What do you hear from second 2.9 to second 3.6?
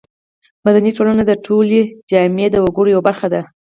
یوه برخه ده.